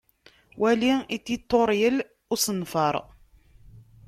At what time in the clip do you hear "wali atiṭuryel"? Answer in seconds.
0.61-1.97